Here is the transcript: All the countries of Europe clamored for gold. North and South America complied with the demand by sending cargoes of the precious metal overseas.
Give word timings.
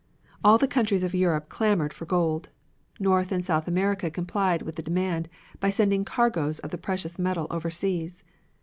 All 0.43 0.57
the 0.57 0.67
countries 0.67 1.03
of 1.03 1.13
Europe 1.13 1.47
clamored 1.47 1.93
for 1.93 2.05
gold. 2.07 2.49
North 2.99 3.31
and 3.31 3.45
South 3.45 3.67
America 3.67 4.09
complied 4.09 4.63
with 4.63 4.75
the 4.75 4.81
demand 4.81 5.29
by 5.59 5.69
sending 5.69 6.05
cargoes 6.05 6.57
of 6.57 6.71
the 6.71 6.79
precious 6.79 7.19
metal 7.19 7.45
overseas. 7.51 8.23